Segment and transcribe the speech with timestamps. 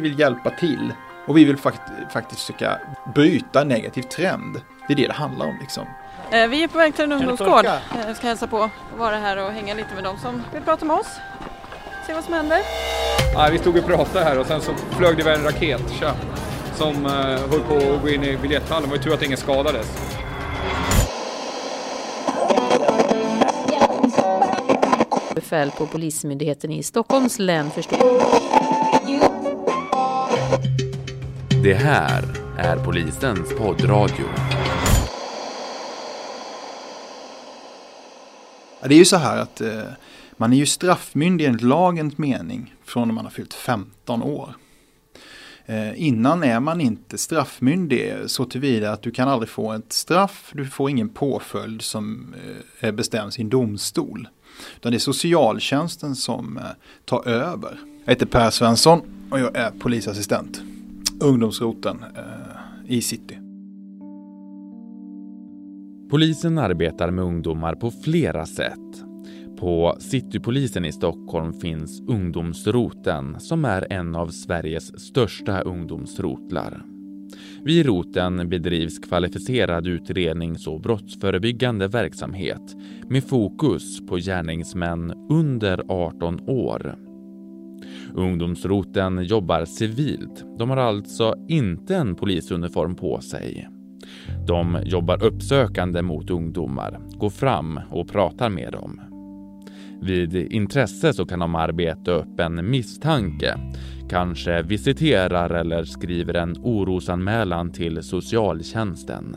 [0.00, 0.92] vi vill hjälpa till
[1.26, 2.78] och vi vill fakt faktiskt försöka
[3.14, 4.60] bryta en negativ trend.
[4.86, 5.86] Det är det det handlar om liksom.
[6.30, 7.64] Eh, vi är på väg till en ungdomsgård.
[7.64, 10.62] Jag eh, ska hälsa på och vara här och hänga lite med dem som vill
[10.62, 11.06] prata med oss.
[12.06, 12.58] Se vad som händer.
[13.34, 16.14] Ja, vi stod och pratade här och sen så flög det iväg en raket tja,
[16.74, 17.12] som uh,
[17.50, 18.82] höll på att gå in i biljetthallen.
[18.82, 19.86] Det var ju tur att ingen skadades.
[25.34, 28.22] Befäl på Polismyndigheten i Stockholms län förstod.
[31.66, 32.24] Det här
[32.56, 34.24] är polisens poddradio.
[38.82, 39.82] Det är ju så här att eh,
[40.36, 44.54] man är ju straffmyndig enligt lagens mening från när man har fyllt 15 år.
[45.66, 50.50] Eh, innan är man inte straffmyndig så tillvida att du kan aldrig få ett straff,
[50.54, 52.34] du får ingen påföljd som
[52.80, 54.28] eh, bestäms i en domstol.
[54.76, 56.64] Utan det är socialtjänsten som eh,
[57.04, 57.78] tar över.
[58.04, 60.60] Jag heter Per Svensson och jag är polisassistent.
[61.20, 63.38] Ungdomsroten eh, i city.
[66.10, 69.04] Polisen arbetar med ungdomar på flera sätt.
[69.58, 76.84] På Citypolisen i Stockholm finns Ungdomsroten som är en av Sveriges största ungdomsrotlar.
[77.64, 82.76] Vid roten bedrivs kvalificerad utrednings och brottsförebyggande verksamhet
[83.08, 87.05] med fokus på gärningsmän under 18 år.
[88.14, 90.44] Ungdomsroten jobbar civilt.
[90.58, 93.68] De har alltså inte en polisuniform på sig.
[94.46, 99.00] De jobbar uppsökande mot ungdomar, går fram och pratar med dem.
[100.00, 103.58] Vid intresse så kan de arbeta upp en misstanke,
[104.08, 109.36] kanske visiterar eller skriver en orosanmälan till socialtjänsten.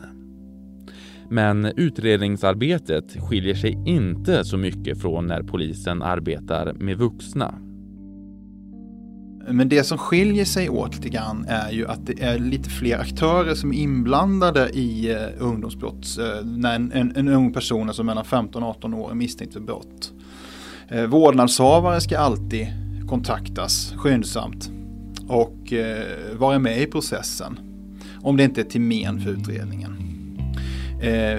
[1.30, 7.54] Men utredningsarbetet skiljer sig inte så mycket från när polisen arbetar med vuxna.
[9.48, 12.98] Men det som skiljer sig åt lite grann är ju att det är lite fler
[12.98, 16.18] aktörer som är inblandade i eh, ungdomsbrott.
[16.18, 19.52] Eh, när en, en, en, ung person, alltså mellan 15 och 18 år, är misstänkt
[19.52, 20.12] för brott.
[20.88, 22.66] Eh, vårdnadshavare ska alltid
[23.08, 24.70] kontaktas skyndsamt
[25.28, 25.72] och
[26.38, 27.58] vara med i processen.
[28.22, 29.96] Om det inte är till men för utredningen.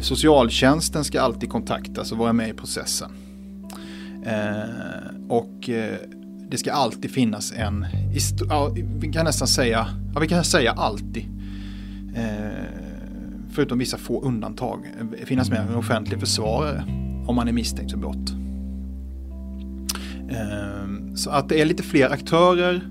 [0.02, 3.12] Socialtjänsten ska alltid kontaktas och vara med i processen.
[5.30, 5.70] och
[6.51, 7.85] det ska alltid finnas en,
[8.50, 11.25] ja, vi kan nästan säga, ja vi kan säga alltid.
[12.16, 12.66] Eh,
[13.51, 16.84] förutom vissa få undantag, eh, finnas med en offentlig försvarare
[17.28, 18.31] om man är misstänkt för brott.
[20.29, 22.81] Eh, så att det är lite fler aktörer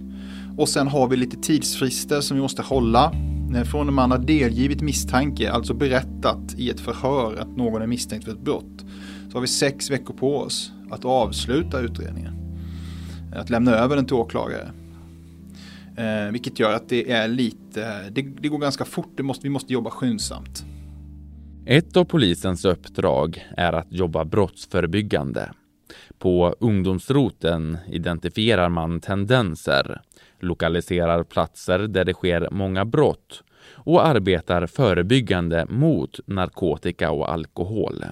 [0.57, 3.13] och sen har vi lite tidsfrister som vi måste hålla.
[3.57, 7.87] Eh, från när man har delgivit misstanke, alltså berättat i ett förhör att någon är
[7.87, 8.85] misstänkt för ett brott,
[9.29, 12.40] så har vi sex veckor på oss att avsluta utredningen
[13.35, 14.71] att lämna över den till åklagare.
[15.97, 19.51] Eh, vilket gör att det är lite, det, det går ganska fort, det måste, vi
[19.51, 20.65] måste jobba skyndsamt.
[21.67, 25.53] Ett av polisens uppdrag är att jobba brottsförebyggande.
[26.19, 30.01] På ungdomsroten identifierar man tendenser,
[30.41, 33.43] lokaliserar platser där det sker många brott
[33.73, 38.05] och arbetar förebyggande mot narkotika och alkohol.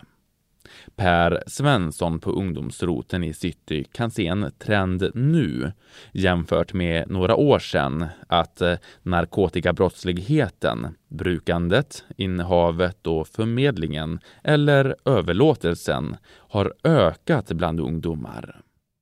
[0.98, 5.72] Per Svensson på ungdomsroten i city kan se en trend nu
[6.12, 16.74] jämfört med några år sedan att eh, narkotikabrottsligheten, brukandet, innehavet och förmedlingen eller överlåtelsen har
[16.84, 18.60] ökat bland ungdomar.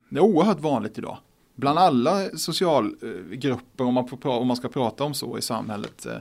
[0.08, 1.18] Det är oerhört vanligt idag.
[1.54, 6.16] Bland alla socialgrupper, eh, om man, om man ska prata om så i samhället, eh,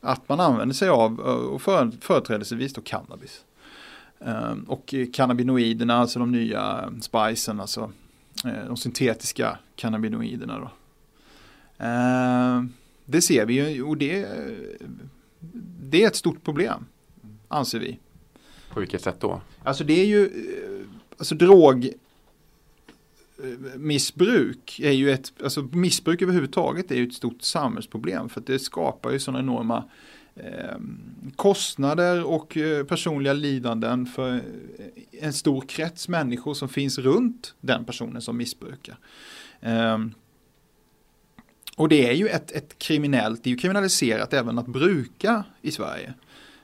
[0.00, 1.62] att man använder sig av, och
[2.00, 3.44] företrädesvis då cannabis.
[4.20, 7.92] Ehm, och cannabinoiderna, alltså de nya spicen, alltså
[8.44, 10.58] eh, de syntetiska cannabinoiderna.
[10.58, 10.70] Då.
[11.84, 12.72] Ehm,
[13.04, 14.28] det ser vi ju och det,
[15.80, 16.86] det är ett stort problem,
[17.48, 17.98] anser vi.
[18.72, 19.40] På vilket sätt då?
[19.64, 20.86] Alltså det är ju, eh,
[21.18, 21.92] alltså drog
[23.76, 28.58] missbruk är ju ett, alltså missbruk överhuvudtaget är ju ett stort samhällsproblem för att det
[28.58, 29.86] skapar ju sådana enorma Eh,
[30.44, 34.40] Ehm, kostnader och eh, personliga lidanden för eh,
[35.24, 38.98] en stor krets människor som finns runt den personen som missbrukar.
[39.60, 40.14] Ehm,
[41.76, 45.70] och det är ju ett, ett kriminellt, det är ju kriminaliserat även att bruka i
[45.70, 46.14] Sverige.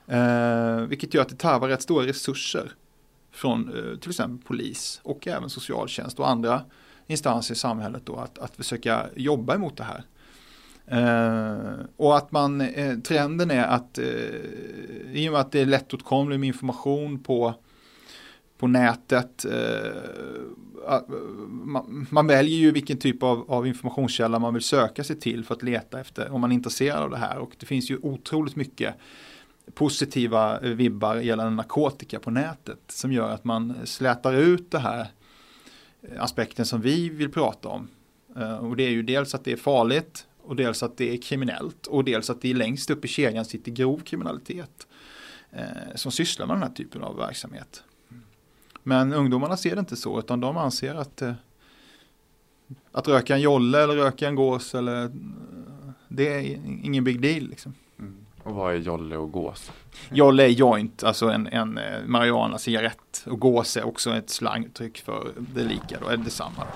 [0.07, 2.71] Ehm, vilket gör att det tarvar rätt stora resurser
[3.31, 6.61] från eh, till exempel polis och även socialtjänst och andra
[7.07, 10.03] instanser i samhället då att, att försöka jobba emot det här.
[10.87, 14.05] Eh, och att man, eh, trenden är att eh,
[15.13, 17.53] i och med att det är lättåtkomlig med information på,
[18.57, 19.45] på nätet,
[21.47, 25.55] man, man, väljer ju vilken typ av, av, informationskälla man vill söka sig till för
[25.55, 27.37] att leta efter om man är intresserad av det här.
[27.37, 28.95] Och det finns ju otroligt mycket
[29.73, 35.07] positiva vibbar gällande narkotika på nätet som gör att man slätar ut det här
[36.17, 37.87] aspekten som vi vill prata om.
[38.59, 41.87] Och det är ju dels att det är farligt och dels att det är kriminellt
[41.87, 44.87] och dels att det längst upp i kedjan sitter grov kriminalitet
[45.51, 45.65] eh,
[45.95, 47.83] som sysslar med den här typen av verksamhet.
[48.83, 51.33] Men ungdomarna ser det inte så utan de anser att eh,
[52.91, 55.11] att röka en jolle eller röka en gås eller
[56.07, 56.41] det är
[56.83, 57.47] ingen big deal.
[57.49, 57.73] Liksom.
[57.99, 58.15] Mm.
[58.43, 59.71] Och vad är jolle och gås?
[60.11, 65.31] Jolle är joint, alltså en, en marijuana cigarett och gås är också ett slanguttryck för
[65.37, 66.67] det lika, då är det detsamma.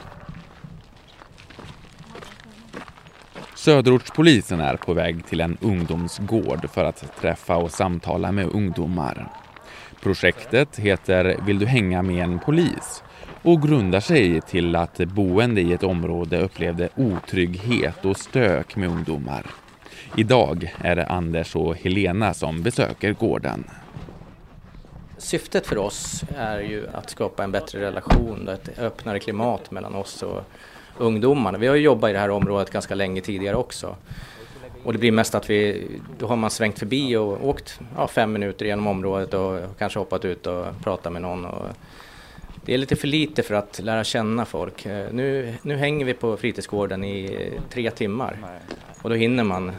[3.60, 9.28] Söderortspolisen är på väg till en ungdomsgård för att träffa och samtala med ungdomar.
[10.02, 13.04] Projektet heter Vill du hänga med en polis?
[13.42, 19.46] och grundar sig till att boende i ett område upplevde otrygghet och stök med ungdomar.
[20.16, 23.64] Idag är det Anders och Helena som besöker gården.
[25.18, 30.24] Syftet för oss är ju att skapa en bättre relation, ett öppnare klimat mellan oss
[30.24, 30.44] och
[31.00, 31.58] ungdomarna.
[31.58, 33.96] Vi har ju jobbat i det här området ganska länge tidigare också.
[34.84, 35.88] Och det blir mest att vi,
[36.20, 40.26] då har man svängt förbi och åkt ja, fem minuter genom området och kanske hoppat
[40.26, 41.46] ut och pratat med någon.
[41.46, 41.68] Och
[42.66, 44.86] det är lite för lite för att lära känna folk.
[44.86, 48.38] Eh, nu, nu hänger vi på fritidsgården i tre timmar
[49.02, 49.72] och då hinner man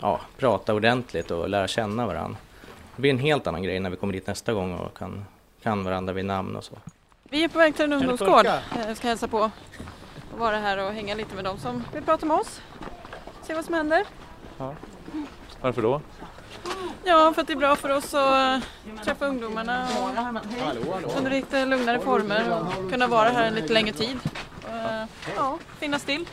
[0.00, 2.36] ja, prata ordentligt och lära känna varandra.
[2.96, 5.24] Det blir en helt annan grej när vi kommer dit nästa gång och kan,
[5.62, 6.74] kan varandra vid namn och så.
[7.30, 8.46] Vi är på väg till en ungdomsgård.
[8.46, 9.50] Jag eh, ska hälsa på
[10.34, 12.60] och vara här och hänga lite med dem som vill prata med oss.
[13.42, 14.04] Se vad som händer.
[14.58, 14.74] Ja.
[15.60, 16.00] Varför då?
[17.04, 18.62] Ja, för att det är bra för oss att
[19.04, 24.18] träffa ungdomarna och under lite lugnare former och kunna vara här en lite längre tid.
[25.36, 26.28] Ja, finnas till.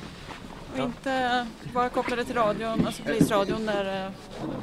[0.74, 4.12] Och inte vara kopplade till radion, alltså polisradion där eh,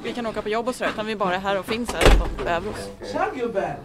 [0.02, 2.02] vi kan åka på jobb och sådär utan vi bara är här och finns här
[2.18, 2.88] de behöver oss.
[3.12, 3.76] Tja gubben!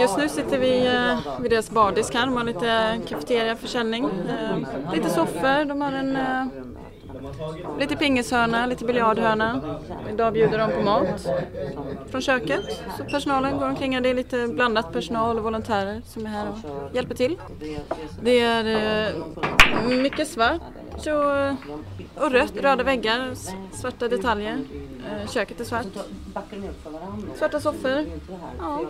[0.00, 4.04] Just nu sitter vi eh, vid deras bardisk här, de har lite kafeteriaförsäljning.
[4.04, 4.58] Eh,
[4.92, 6.46] lite soffor, de har en eh,
[7.78, 9.78] Lite pingishörna, lite biljardhörna.
[10.10, 11.28] Idag bjuder de på mat
[12.10, 12.84] från köket.
[12.98, 16.94] Så personalen går omkring det är lite blandat personal och volontärer som är här och
[16.94, 17.36] hjälper till.
[18.22, 19.14] Det är
[20.02, 20.60] mycket svart
[21.06, 23.34] och, och rött, röda väggar,
[23.72, 24.58] svarta detaljer.
[25.28, 25.86] Köket är svart.
[27.36, 28.06] Svarta soffor.
[28.58, 28.80] Ja,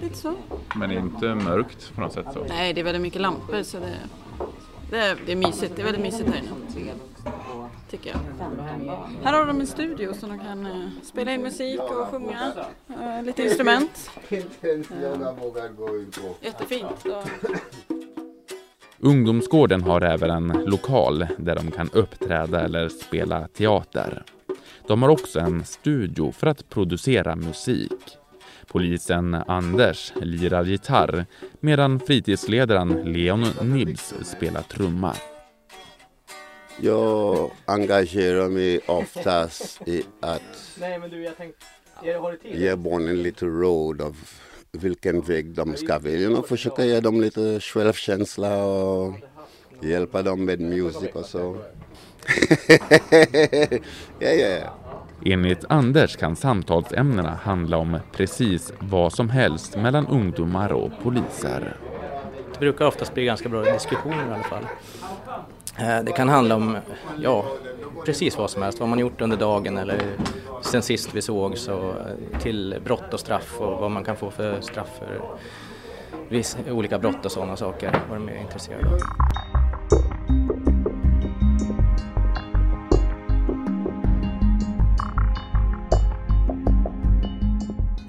[0.00, 0.34] lite så.
[0.76, 2.26] Men inte mörkt på något sätt?
[2.32, 2.44] Så.
[2.48, 3.96] Nej, det är väldigt mycket lampor så det,
[4.90, 5.76] det, är, det är mysigt.
[5.76, 6.48] Det är väldigt mysigt här inne
[7.92, 8.20] tycker jag.
[9.24, 12.52] Här har de en studio så de kan uh, spela in musik och sjunga
[12.90, 14.10] uh, lite instrument.
[14.32, 14.38] Uh,
[16.40, 17.06] jättefint.
[18.98, 24.24] Ungdomsgården har även en lokal där de kan uppträda eller spela teater.
[24.86, 28.18] De har också en studio för att producera musik.
[28.72, 31.26] Polisen Anders lirar gitarr
[31.60, 35.16] medan fritidsledaren Leon Nibs spelar trumma.
[36.80, 40.78] Jag engagerar mig oftast i att
[42.42, 44.16] ge barnen lite råd av
[44.72, 49.14] vilken väg de ska välja och försöka ge dem lite självkänsla och
[49.80, 51.58] hjälpa dem med musik och så.
[54.18, 54.81] ja, ja.
[55.24, 61.76] Enligt Anders kan samtalsämnena handla om precis vad som helst mellan ungdomar och poliser.
[62.52, 64.66] Det brukar oftast bli ganska bra diskussioner i alla fall.
[65.78, 66.76] Eh, det kan handla om,
[67.22, 67.44] ja,
[68.04, 70.02] precis vad som helst, vad man gjort under dagen eller
[70.62, 74.30] sen sist vi såg så eh, till brott och straff och vad man kan få
[74.30, 75.20] för straff för
[76.28, 79.51] vissa, olika brott och sådana saker, vad de är intresserade av.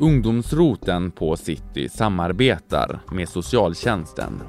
[0.03, 4.41] Ungdomsroten på City samarbetar med socialtjänsten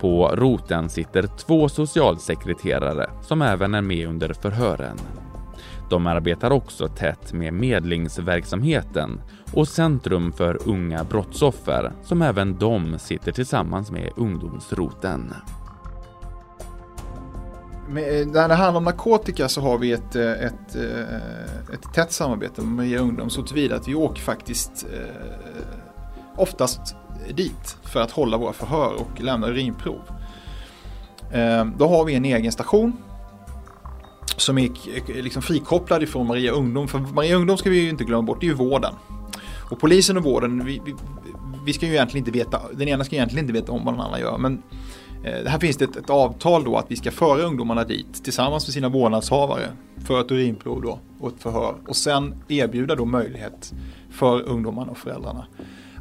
[0.00, 4.96] på roten sitter två socialsekreterare som även är med under förhören.
[5.90, 9.20] De arbetar också tätt med medlingsverksamheten
[9.52, 15.34] och Centrum för unga brottsoffer som även de sitter tillsammans med ungdomsroten.
[17.98, 22.12] Eh, när det handlar om narkotika så har vi ett, eh, ett, eh, ett tätt
[22.12, 24.86] samarbete med Maria Ungdom så tillvida att vi åker faktiskt
[26.36, 26.80] oftast
[27.34, 30.00] dit för att hålla våra förhör och lämna urinprov.
[31.76, 32.92] Då har vi en egen station
[34.36, 34.70] som är
[35.22, 36.88] liksom frikopplad ifrån Maria Ungdom.
[36.88, 38.94] För Maria Ungdom ska vi ju inte glömma bort, det är ju vården.
[39.70, 40.94] Och polisen och vården, vi, vi,
[41.66, 44.00] vi ska ju egentligen inte veta, den ena ska egentligen inte veta om vad den
[44.00, 44.38] andra gör.
[44.38, 44.62] Men
[45.24, 48.66] Eh, här finns det ett, ett, avtal då att vi ska föra ungdomarna dit tillsammans
[48.66, 49.68] med sina vårdnadshavare
[50.04, 51.74] för ett urinprov då och ett förhör.
[51.88, 53.72] Och sen erbjuda då möjlighet
[54.10, 55.46] för ungdomarna och föräldrarna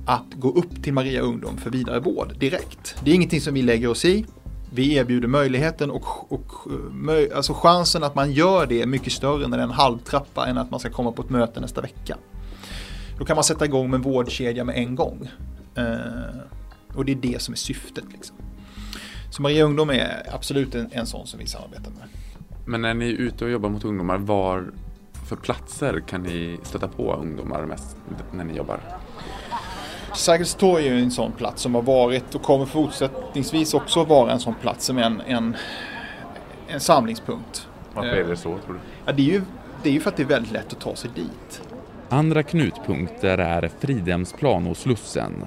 [0.06, 2.96] att gå upp till Maria Ungdom för vidare vård direkt.
[3.04, 4.26] Det är ingenting som vi lägger oss i.
[4.74, 6.52] Vi erbjuder möjligheten och, och
[6.92, 10.48] möj, alltså chansen att man gör det är mycket större när det är en halvtrappa
[10.48, 12.18] än att man ska komma på ett möte nästa vecka.
[13.20, 15.30] Då kan man sätta igång med en vårdkedja med en gång.
[15.76, 15.86] Eh,
[16.96, 18.04] och det är det som är syftet.
[18.12, 18.36] Liksom.
[19.30, 22.08] Så Maria Ungdom är absolut en, en sån som vi samarbetar med.
[22.66, 24.72] Men när ni är ute och jobbar mot ungdomar, var
[25.30, 27.98] för platser kan ni stöta på ungdomar mest
[28.32, 28.80] när ni jobbar?
[30.16, 34.40] Sergels torg är en sån plats som har varit och kommer fortsättningsvis också vara en
[34.40, 35.56] sån plats som är en, en,
[36.68, 37.68] en samlingspunkt.
[37.94, 38.80] Varför är det så tror du?
[39.06, 39.42] Ja, det, är ju,
[39.84, 41.62] det är ju för att det är väldigt lätt att ta sig dit.
[42.10, 45.46] Andra knutpunkter är Fridhemsplan och Slussen.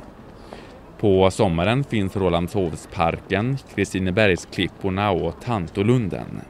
[1.03, 6.41] På sommaren finns Rålambshovsparken, Kristinebergsklipporna och Tantolunden.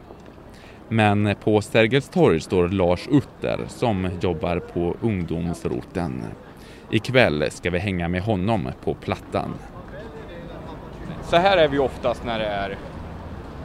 [0.89, 6.25] Men på Sergels torg står Lars Utter som jobbar på ungdomsroten.
[6.91, 9.55] Ikväll ska vi hänga med honom på Plattan.
[11.23, 12.77] Så här är vi oftast när det är,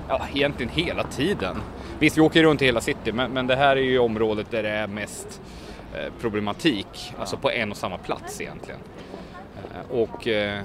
[0.10, 1.56] ja egentligen hela tiden.
[2.00, 4.64] Visst, vi åker runt i hela city, men, men det här är ju området där
[4.64, 5.42] det är mest
[5.94, 8.80] eh, problematik, alltså på en och samma plats egentligen.
[9.56, 10.62] Eh, och eh,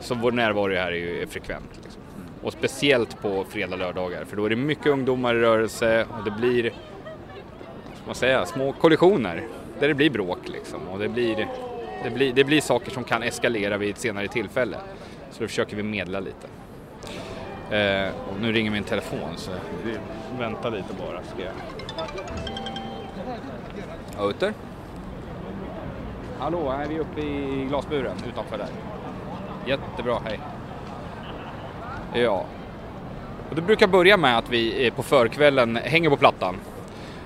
[0.00, 1.80] så vår närvaro här är ju frekvent.
[1.82, 2.02] Liksom.
[2.16, 2.26] Mm.
[2.42, 6.24] Och speciellt på fredag och lördagar, för då är det mycket ungdomar i rörelse och
[6.24, 9.46] det blir, vad man säga, små kollisioner
[9.80, 10.88] där det blir bråk liksom.
[10.88, 11.48] Och det blir
[12.04, 14.76] det blir, det blir saker som kan eskalera vid ett senare tillfälle.
[15.30, 16.48] Så då försöker vi medla lite.
[17.76, 19.50] Eh, och nu ringer min telefon så
[19.84, 19.96] vi
[20.38, 21.22] väntar lite bara.
[21.22, 21.52] Ska jag...
[24.16, 24.54] Ja, Utter?
[26.38, 28.68] Hallå, är vi uppe i glasburen utanför där?
[29.68, 30.40] Jättebra, hej.
[32.14, 32.44] Ja.
[33.50, 36.56] Och det brukar börja med att vi på förkvällen hänger på plattan.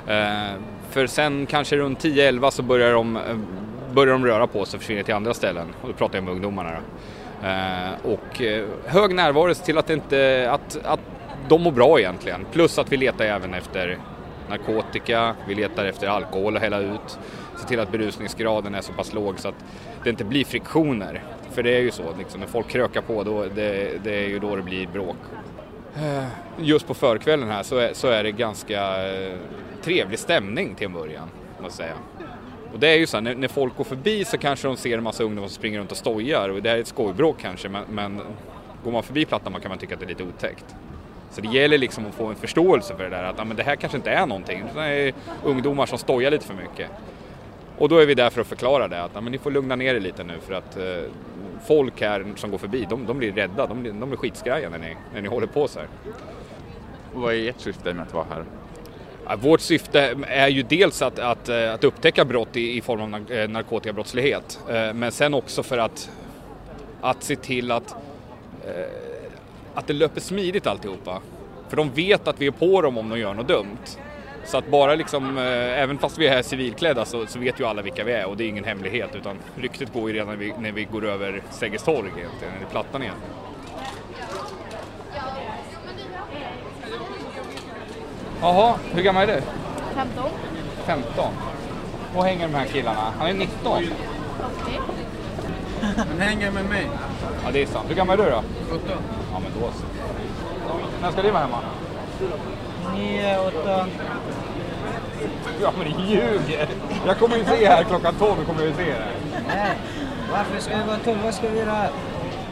[0.07, 3.23] Eh, för sen kanske runt 10-11 så börjar de eh,
[3.95, 5.67] börjar de röra på sig och försvinner till andra ställen.
[5.83, 6.71] Och då pratar jag med ungdomarna.
[6.71, 7.49] Då.
[7.49, 8.43] Eh, och
[8.87, 11.01] hög närvaro till att, inte, att, att
[11.49, 12.47] de mår bra egentligen.
[12.53, 13.99] Plus att vi letar även efter
[14.49, 17.19] narkotika, vi letar efter alkohol att hälla ut.
[17.57, 19.65] Se till att berusningsgraden är så pass låg så att
[20.05, 21.23] det inte blir friktioner.
[21.55, 24.39] För det är ju så, liksom, när folk krökar på då, det, det är ju
[24.39, 25.17] då det blir bråk.
[25.97, 26.27] Eh,
[26.59, 29.37] just på förkvällen här så är, så är det ganska eh,
[29.83, 31.29] trevlig stämning till en början,
[31.61, 31.95] måste säga.
[32.73, 34.99] Och det är ju så här, när, när, folk går förbi så kanske de ser
[34.99, 37.85] en massa ungdomar som springer runt och stojar och det är ett skojbråk kanske men,
[37.89, 38.21] men
[38.85, 40.65] går man förbi plattan kan man tycka att det är lite otäckt.
[41.31, 43.63] Så det gäller liksom att få en förståelse för det där att ja, men det
[43.63, 46.91] här kanske inte är någonting, det är ungdomar som stojar lite för mycket.
[47.83, 49.95] Och då är vi där för att förklara det att men ni får lugna ner
[49.95, 50.85] er lite nu för att eh,
[51.67, 54.97] folk här som går förbi de, de blir rädda, de de blir skitskraja när ni,
[55.15, 55.89] när ni håller på så här.
[57.15, 59.37] Och vad är ert syfte med att vara här?
[59.37, 63.33] Vårt syfte är ju dels att, att, eh, att upptäcka brott i, i form av
[63.33, 66.11] eh, narkotikabrottslighet, eh, men sen också för att,
[67.01, 67.95] att se till att,
[69.75, 71.23] att det löper smidigt alltihopa.
[71.69, 73.79] För de vet att vi är på dem om de gör något dumt.
[74.45, 77.83] Så att bara liksom, även fast vi är här civilklädda så, så, vet ju alla
[77.83, 80.55] vilka vi är och det är ingen hemlighet utan ryktet går ju redan när vi,
[80.59, 83.15] när vi går över Sergels torg egentligen, eller Plattan igen.
[88.41, 89.43] Jaha, hur gammal är du?
[89.95, 90.31] 15.
[90.87, 91.25] 15.
[92.17, 93.13] Och hänger de här killarna?
[93.19, 93.73] Han är 19.
[93.73, 93.89] 80.
[95.97, 96.91] Han hänger med mig.
[97.45, 97.91] Ja, det är sant.
[97.91, 98.43] Hur gammal är du då?
[98.71, 98.89] 17.
[99.33, 99.85] Ja, men då så.
[101.03, 101.59] När ska du vara hemma?
[102.97, 103.87] 9, 8.
[105.63, 106.69] Ja, men det ljuger!
[107.07, 108.95] Jag kommer ju se här klockan 12, kommer jag se det.
[109.49, 109.71] Nej,
[110.33, 111.19] varför ska det vara 12?
[111.25, 111.87] Vad ska vi göra?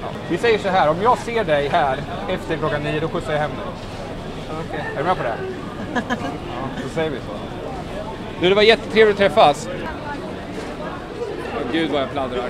[0.03, 0.09] Ja.
[0.29, 1.99] Vi säger så här, om jag ser dig här
[2.29, 3.61] efter klockan 9, då skjutsar jag hem dig.
[4.69, 4.85] Okej.
[4.95, 5.35] Är du med på det?
[5.95, 6.01] Ja,
[6.83, 7.33] då säger vi så.
[8.41, 9.67] Du, det var jättetrevligt att träffas.
[9.67, 9.73] Oh,
[11.73, 12.49] Gud vad jag pladdrar.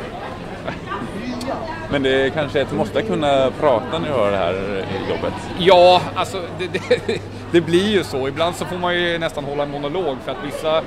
[1.91, 5.35] Men det är kanske ett måste kunna prata när du har det här eh, jobbet?
[5.59, 7.21] Ja, alltså det, det,
[7.53, 8.29] det, blir ju så.
[8.29, 10.83] Ibland så får man ju nästan hålla en monolog för att vissa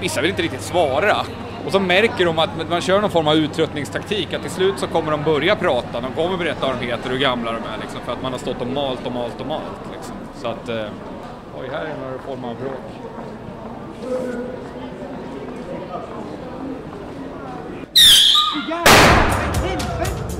[0.00, 1.16] vissa vill inte riktigt svara.
[1.66, 4.86] Och så märker de att man kör någon form av uttröttningstaktik, att till slut så
[4.86, 7.78] kommer de börja prata, de kommer berätta vad de heter och hur gamla de är,
[7.80, 9.80] liksom, för att man har stått och malt och malt och malt.
[9.92, 10.14] Liksom.
[10.34, 10.90] Så att, eh,
[11.60, 13.08] oj, här är några form av bråk
[18.52, 18.90] för jävla
[19.62, 20.38] helvete!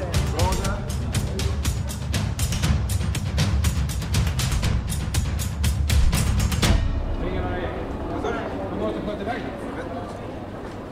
[8.73, 9.43] Du måste sköta iväg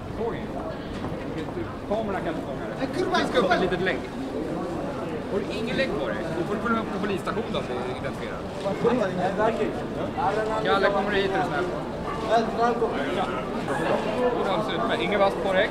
[0.09, 0.49] Du såg inget?
[1.89, 3.55] Kamerorna kan inte fånga det.
[3.55, 3.99] Ett litet lägg.
[5.33, 6.17] Har du ingen lägg på dig?
[6.39, 7.63] Då får du följa med på polisstationen.
[10.65, 11.65] Kalle, kommer du hit är du snäll?
[12.59, 13.01] Välkommen.
[14.49, 15.03] Alldeles utmärkt.
[15.03, 15.71] Ingen vass på dig.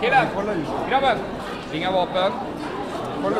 [0.00, 0.26] Killen!
[0.90, 1.18] Grabben!
[1.72, 2.32] Inga vapen.
[3.22, 3.30] Ja,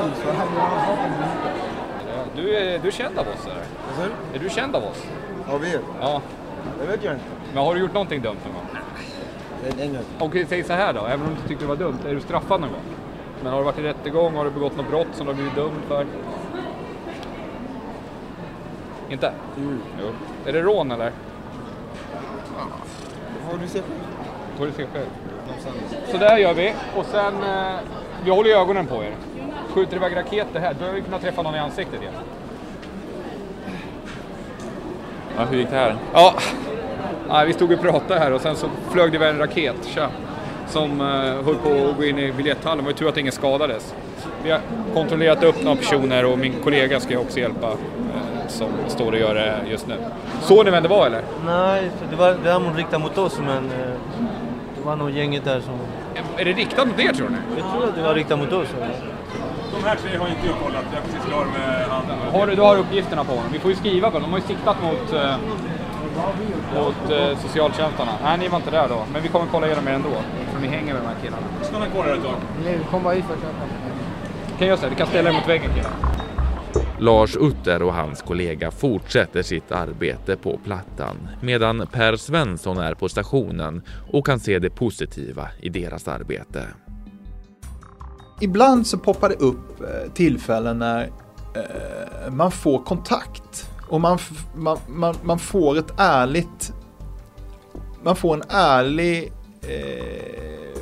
[2.37, 4.09] Du är, du är känd av oss eller?
[4.35, 5.03] Är du känd av oss?
[5.49, 5.81] Av er?
[6.01, 6.23] Ja.
[6.81, 7.25] Det vet jag inte.
[7.55, 8.65] Men har du gjort någonting dumt någon gång?
[9.85, 10.07] Inget.
[10.19, 11.01] Okej, säg så här då.
[11.01, 12.81] Även om du inte tyckte det var dumt, är du straffad någon gång?
[13.43, 14.35] Men har du varit i rättegång?
[14.35, 16.07] Har du begått något brott som du har blivit dömd för?
[19.11, 19.33] Inte?
[19.57, 20.07] Jo.
[20.47, 21.13] Är det rån eller?
[23.51, 23.85] Har du sett
[24.59, 25.07] Får du se själv.
[26.11, 26.75] Så där gör vi.
[26.97, 27.77] Och sen, eh,
[28.25, 29.15] vi håller ögonen på er.
[29.69, 32.15] Skjuter iväg raketer här, då har vi kunnat träffa någon i ansiktet igen.
[35.37, 35.97] Ja, hur gick det här?
[36.13, 36.35] Ja,
[37.29, 40.09] Nej, vi stod och pratade här och sen så flög det iväg en raket, tja,
[40.69, 42.79] som uh, höll på att gå in i biljetthallen.
[42.79, 43.95] Det var ju tur att ingen skadades.
[44.43, 44.61] Vi har
[44.95, 49.19] kontrollerat upp några personer och min kollega ska ju också hjälpa eh, som står och
[49.19, 49.95] gör det just nu.
[50.43, 51.23] Såg ni vem det var eller?
[51.47, 53.94] Nej, det var däremot riktat mot oss men eh,
[54.85, 55.79] var nog gänget där som...
[56.37, 57.37] Är det riktat mot er tror ni?
[57.57, 58.69] Jag tror att det var riktat mot oss.
[58.77, 59.15] eller?
[59.75, 60.85] De här tre har inte jag kollat.
[60.93, 62.05] Jag är precis klar med han.
[62.33, 63.53] Har du, du har uppgifterna på honom.
[63.53, 64.23] Vi får ju skriva på dem.
[64.23, 65.37] De har ju siktat mot, eh,
[66.75, 68.13] mot eh, socialtjänsterna.
[68.23, 69.05] Nej, ni var inte där då.
[69.13, 70.11] Men vi kommer kolla igenom er ändå.
[70.53, 71.47] För ni hänger med de här killarna.
[71.63, 72.35] Stanna kvar här ett tag.
[72.65, 73.55] Nej, vi kommer bara hit för att köpa.
[74.59, 76.14] Kan så här, vi kan ställa er mot väggen killar.
[77.05, 83.09] Lars Utter och hans kollega fortsätter sitt arbete på Plattan medan Per Svensson är på
[83.09, 83.83] stationen
[84.13, 86.67] och kan se det positiva i deras arbete.
[88.41, 91.03] Ibland så poppar det upp eh, tillfällen när
[91.55, 94.19] eh, man får kontakt och man,
[94.55, 96.73] man, man, man får ett ärligt
[98.03, 99.33] man får en ärlig
[99.63, 100.79] eh,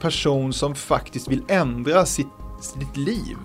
[0.00, 2.26] person som faktiskt vill ändra sitt,
[2.60, 3.36] sitt liv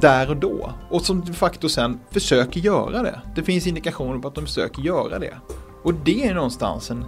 [0.00, 3.20] där och då och som de facto sen försöker göra det.
[3.34, 5.34] Det finns indikationer på att de försöker göra det.
[5.82, 7.04] Och det är någonstans en,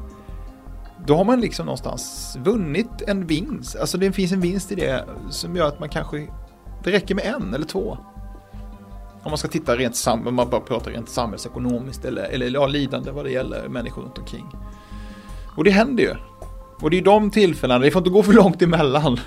[1.06, 3.76] då har man liksom någonstans vunnit en vinst.
[3.76, 6.26] Alltså det finns en vinst i det som gör att man kanske,
[6.84, 7.98] det räcker med en eller två.
[9.22, 12.66] Om man ska titta rent sam, om man bara pratar rent samhällsekonomiskt eller, eller ja,
[12.66, 14.46] lidande vad det gäller människor runt omkring.
[15.56, 16.14] Och det händer ju.
[16.80, 19.20] Och det är de tillfällena, det får inte gå för långt emellan.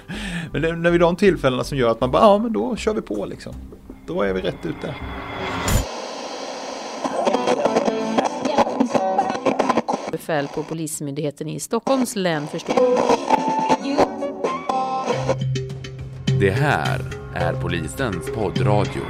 [0.53, 2.75] Men det är när vi de tillfällena som gör att man bara, ja men då
[2.75, 3.53] kör vi på liksom.
[4.07, 4.95] Då är vi rätt ute.
[10.11, 12.75] Befäl på Polismyndigheten i Stockholms län förstår.
[16.39, 17.01] Det här
[17.35, 19.01] är polisens poddradio.